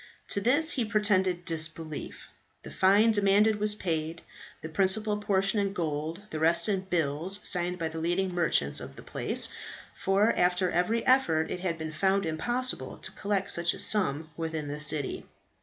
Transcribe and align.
To 0.29 0.41
this 0.41 0.71
he 0.71 0.83
pretended 0.83 1.45
disbelief. 1.45 2.27
The 2.63 2.71
fine 2.71 3.11
demanded 3.11 3.59
was 3.59 3.75
paid, 3.75 4.23
the 4.63 4.67
principal 4.69 5.15
portion 5.19 5.59
in 5.59 5.73
gold, 5.73 6.23
the 6.31 6.39
rest 6.39 6.67
in 6.67 6.81
bills 6.81 7.39
signed 7.43 7.77
by 7.77 7.87
the 7.87 7.99
leading 7.99 8.33
merchants 8.33 8.79
of 8.79 8.95
the 8.95 9.03
place; 9.03 9.49
for 9.93 10.33
after 10.33 10.71
every 10.71 11.05
effort 11.05 11.51
it 11.51 11.59
had 11.59 11.77
been 11.77 11.91
found 11.91 12.25
impossible 12.25 12.97
to 12.97 13.11
collect 13.11 13.51
such 13.51 13.75
a 13.75 13.79
sum 13.79 14.29
within 14.37 14.69
the 14.69 14.79
city. 14.79 15.23